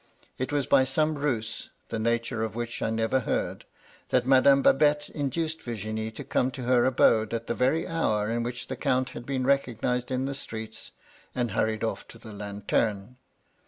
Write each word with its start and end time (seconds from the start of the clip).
It 0.39 0.51
was 0.51 0.65
by 0.65 0.83
some 0.83 1.13
ruse, 1.13 1.69
the 1.89 1.99
nature 1.99 2.41
of 2.41 2.55
which 2.55 2.81
I 2.81 2.89
never 2.89 3.19
heard, 3.19 3.65
that 4.09 4.25
Madame 4.25 4.63
Babette 4.63 5.11
induced 5.11 5.61
Virginie 5.61 6.09
to 6.09 6.23
come 6.23 6.49
to 6.53 6.63
her 6.63 6.85
abode 6.85 7.35
at 7.35 7.45
the 7.45 7.53
very 7.53 7.87
hour 7.87 8.27
in 8.27 8.41
which 8.41 8.65
the 8.65 8.75
Count 8.75 9.11
had 9.11 9.27
been 9.27 9.45
recognised 9.45 10.09
in 10.09 10.25
the 10.25 10.33
streets, 10.33 10.89
and 11.35 11.51
hurried 11.51 11.83
off 11.83 12.07
to 12.07 12.17
the 12.17 12.33
Lanteme. 12.33 13.17